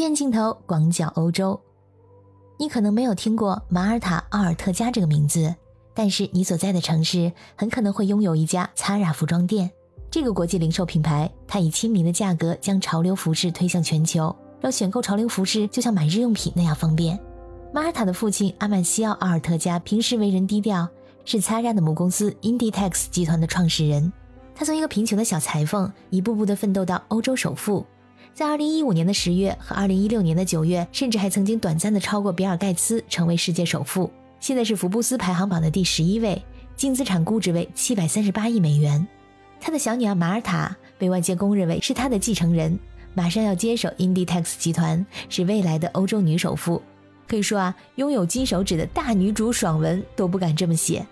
[0.00, 1.60] 院镜头广角欧洲。
[2.58, 5.54] 你可能没有听过马耳他奥尔特加这个名字，
[5.94, 9.70] 但是你所在的城市很可能会拥有一家 Zara 服装店。
[10.10, 17.18] 这个国际零售品牌，它以亲民的价格将潮流服饰推向全球，让选购潮流服饰就像买日用品那样方便。
[17.74, 20.88] 马耳他的父亲阿曼西奥·奥尔特加平时为人低调，
[21.26, 24.10] 是 Zara 的母公司 Inditex 集团的创始人。
[24.54, 27.84] 他从一个贫穷的小裁缝，一步步的奋斗到欧洲首富。
[28.36, 34.12] 在2015年的十月和2016年的九月，甚至还曾经短暂的超过比尔盖茨，成为世界首富。
[34.40, 36.44] 现在是福布斯排行榜的第十一位，
[36.76, 39.08] 净资产估值为七百三十八亿美元。
[39.58, 42.78] 他的小女儿马尔塔被外界公认为是他的继承人，
[43.14, 46.82] 马上要接手 Inditex 集团，是未来的欧洲女首富。
[47.26, 51.06] 可以说啊，拥有金手指的大女主爽文都不敢这么写。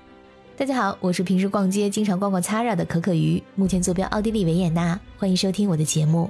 [0.58, 6.28] 大家好，我是平时逛街经常逛逛 Zara 的可可鱼，目前坐标奥地利维也纳，欢迎收听我的节目。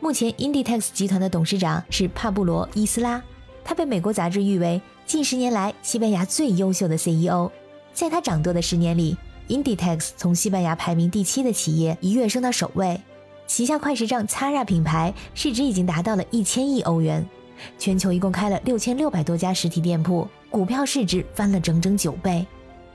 [0.00, 3.20] 目前，Inditex 集团的董事长是帕布罗·伊斯拉，
[3.64, 7.50] 他被美国杂志誉为近十年来西班牙最优秀的 CEO。
[7.92, 9.16] 在他掌舵的十年里
[9.48, 13.00] ，Inditex 从西班牙排名第七的企业一跃升到首位，
[13.48, 17.28] 旗下快时尚 Zara 品牌市值已经达到了一千亿欧元，
[17.76, 22.46] 全球一共开了六千六百多家实体店铺，股票市值翻了整整九倍。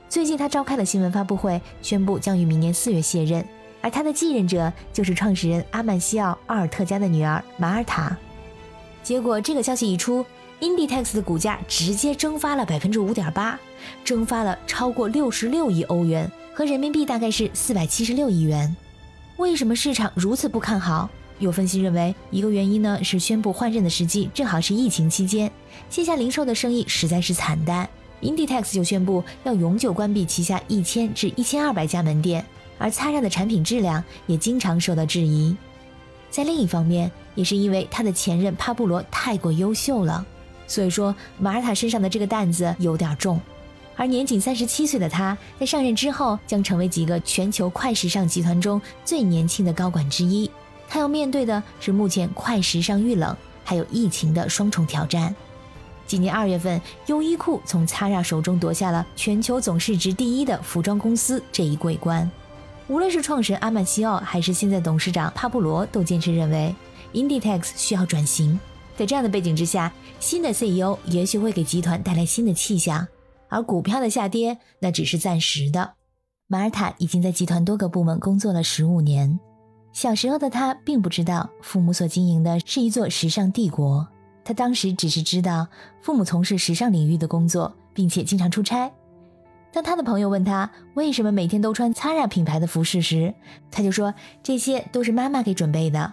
[0.08, 3.44] 最近，他召开了新闻发布会，宣布将于明年四月卸任。
[3.84, 8.16] 而他的继任者就是创始人阿曼西奥·奥尔特加的女儿马尔塔。
[9.02, 10.24] 结果这个消息一出
[10.58, 13.60] ，Inditex 的股价直接蒸发了百分之五点八，
[14.02, 18.74] 蒸发了超过六十六亿欧元，和人民币大概是四百七十六亿元。
[19.36, 21.10] 为什么市场如此不看好？
[21.38, 25.52] 有分析认为，一个原因呢是宣布换任的时机正好是疫情期间，
[25.90, 27.86] 线下零售的生意实在是惨淡
[28.22, 32.42] ，Inditex 就宣布要永久关闭旗下一千至一千二百家门店。
[32.84, 35.56] 而擦染的产品质量也经常受到质疑，
[36.30, 40.22] 在另一方面，也是因为他的前任帕布罗太过优秀了，
[40.66, 43.40] 所以说马尔塔身上的这个担子有点重。
[43.96, 50.50] 而年仅三十七岁的他，在上任之后将成为几个全球快时尚集团中最年轻的高管之一。
[50.86, 53.34] 他要面对的是目前快时尚遇冷，
[53.64, 55.34] 还有疫情的双重挑战。
[56.06, 62.30] 今年二月份，优衣库从擦染手中夺下了全球总市值第一的服装公司这一桂冠。
[62.86, 66.74] 无论是创始人阿曼西奥，还是现在董事长帕布罗，都坚持认为
[67.14, 68.60] ，Inditex 需要转型。
[68.94, 69.90] 在这样的背景之下，
[70.20, 73.08] 新的 CEO 也许会给集团带来新的气象，
[73.48, 75.94] 而股票的下跌那只是暂时的。
[76.46, 79.40] 马尔塔已经在集团多个部门工作了十五年。
[79.94, 84.06] 小时候的他并不知道，父母所经营的是一座时尚帝国。
[84.44, 85.66] 他当时只是知道，
[86.02, 88.92] 父母从事时尚领域的工作，并且经常出差。
[89.74, 93.34] 当他的朋友问他为什么每天都穿 Zara 品牌的服饰时，
[93.72, 96.12] 他就说这些都是妈妈给准备的。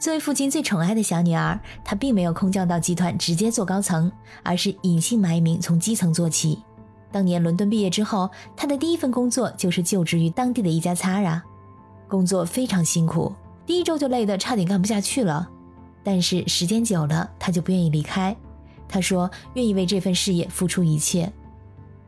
[0.00, 4.10] 作为父亲最宠爱的小女儿，她并没有空降到集团直接做高层，
[4.42, 6.60] 而是隐姓埋名从基层做起。
[7.12, 11.40] 当年伦敦毕业之后，她的第一份工作就是就职于当地的一家 Zara，
[12.08, 13.32] 工作非常辛苦，
[13.64, 15.48] 第一周就累得差点干不下去了。
[16.02, 18.36] 但是时间久了，她就不愿意离开。
[18.88, 21.32] 她说愿意为这份事业付出一切。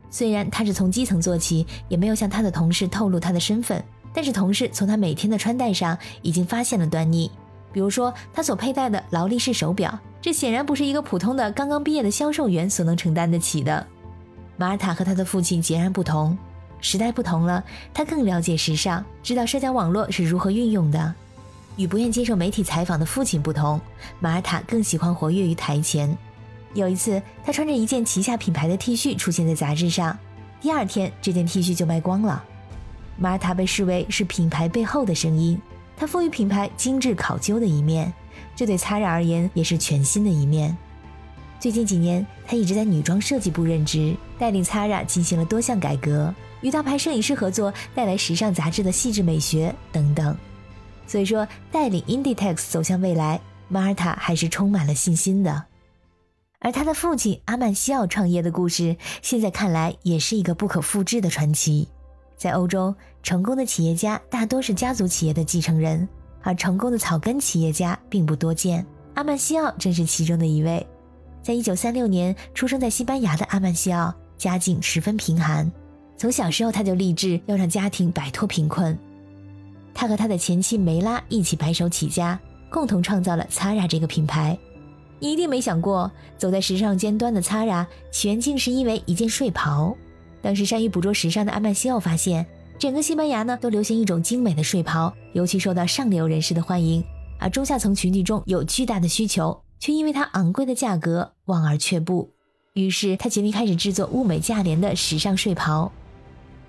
[0.09, 3.83] 虽然他是从基层做起，也没有向他的同事透露他的身份，
[4.13, 7.29] 但是同事从他每天的穿戴上已经发现了端倪。
[7.71, 13.85] 比如说，他所佩戴的劳力士手表，这显然不是一个普通的刚刚毕业的销售员所能承担得起的。
[14.57, 16.35] 马尔塔和他的父亲截然不同，
[16.81, 21.13] 时代不同了，他更了解时尚，知道社交网络是如何运用的。
[21.75, 23.79] 与不愿接受媒体采访的父亲不同，
[24.19, 26.17] 马尔塔更喜欢活跃于台前。
[26.73, 30.17] 有一次，他穿着一件旗下品牌的 T 恤出现在杂志上，
[30.61, 32.43] 第二天这件 T 恤就卖光了。
[33.17, 35.59] 马尔塔被视为是品牌背后的声音，
[35.97, 38.13] 他赋予品牌精致考究的一面，
[38.55, 40.77] 这对擦染而言也是全新的一面。
[41.59, 50.37] 最近几年，他一直在女装设计部任职，带领擦染进行了多项改革，与大牌摄影师合作，带来时尚杂志的细致美学等等。
[51.05, 55.65] 所以说，带领 Inditex 走向未来，马尔塔还是充满了信心的。
[56.59, 61.87] 而他的父亲阿曼西奥创业的故事，现在看来也是一个不可复制的传奇。
[62.35, 66.07] 在欧洲，成功的企业家大多是家族企业的继承人，
[66.41, 68.85] 而成功的草根企业家并不多见。
[69.13, 70.85] 阿曼西奥正是其中的一位。
[71.41, 75.71] 在一九三六年出生在西班牙的阿曼西奥，家境十分贫寒，
[76.17, 78.97] 从小时候他就立志要让家庭摆脱贫困。
[79.93, 82.37] 他和他的前妻梅拉一起白手起家，
[82.69, 84.57] 共同创造了 Zara 这个品牌。
[85.19, 89.95] 你一定没想过，走在时尚尖端的 Zara，全竟是因为一件睡袍。
[90.41, 92.45] 当时善于捕捉时尚的阿曼西奥发现，
[92.77, 97.03] 整个西班牙呢都流行一种精美的睡袍，尤其受到上流人士的欢迎。
[97.37, 102.29] 而中下层群体中有巨大的需求，却因为它昂贵的价格望而却步。
[102.73, 105.91] 于是他决定开始制作物美价廉的时尚睡袍。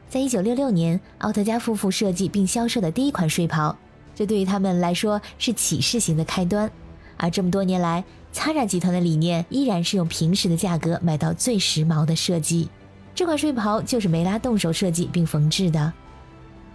[0.08, 3.76] 在一九六六年，奥特加夫妇设计并销售的第一款睡袍，
[4.14, 6.68] 这对于他们来说是启示型的开端。
[7.22, 8.02] 而这么多年来
[8.32, 12.70] ，Zara 集团的理念依然是用平时的价格买到最时髦的设计。
[13.14, 15.92] 这款睡袍就是梅拉动手设计并缝制的。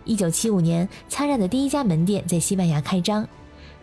[0.03, 3.27] 一九七五年，Zara 的第一家门店在西班牙开张。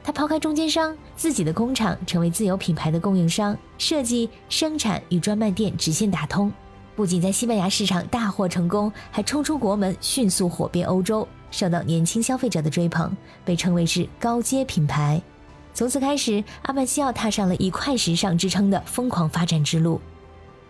[0.05, 6.53] 他抛开中间商，自己的工厂成为自有品牌的供应商，设计、生产与专卖店直线打通。
[6.95, 15.21] 不仅在西班牙市场大获成功，还冲出国门，迅速火遍欧洲，受到年轻消费者的追捧，被称为是高阶品牌。
[15.75, 20.01] 从此开始，阿曼西奥踏上了以快时尚之称的疯狂发展之路。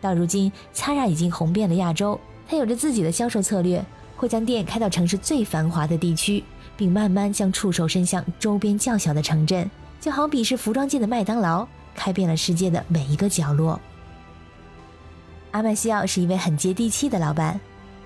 [0.00, 2.18] 到如今，Zara 已经红遍了亚洲，
[2.48, 3.84] 他有着自己的销售策略，
[4.16, 6.44] 会将店开到城市最繁华的地区。
[6.74, 9.70] 并慢慢将触手伸向周边较小的城镇，
[10.00, 13.78] 就好比是服装界的麦当劳，开遍了世界的每一个角落。
[15.52, 17.60] 阿曼西奥是一位很接地气的老板，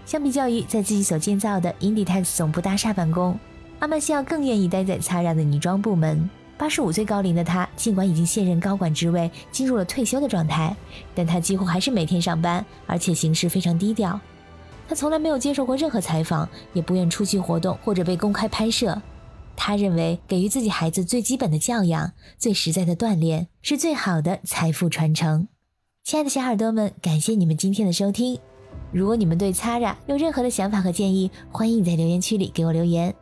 [0.05, 3.39] 相比较于在自己所建造的 Inditex 总部大厦办公，
[3.79, 6.29] 阿曼西奥更愿意待在 Zara 的女装部门。
[6.59, 10.75] 八十五岁高龄的他，尽管已经卸任高管职位，进入了退休的状态，
[11.15, 14.19] 但他几乎还是每天上班，而且行事非常低调。
[14.89, 19.01] 他从来没有接受过任何采访，也不愿出席活动或者被公开拍摄。
[19.55, 25.49] 他认为，给予自己孩子最基本的教养、最实在的锻炼，是最好的财富传承。
[26.05, 28.39] 亲爱的小耳朵们，感谢你们今天的收听。
[28.93, 33.15] 如果你们对擦擦有任何的想法和建议，欢迎在留言区里给我留言。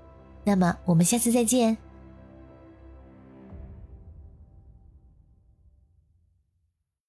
[0.44, 1.83] 那么，我们下次再见。